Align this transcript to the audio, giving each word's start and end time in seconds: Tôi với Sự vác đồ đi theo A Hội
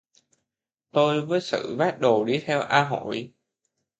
Tôi 0.91 1.25
với 1.25 1.41
Sự 1.41 1.75
vác 1.75 1.99
đồ 1.99 2.25
đi 2.25 2.43
theo 2.45 2.61
A 2.61 2.83
Hội 2.83 3.31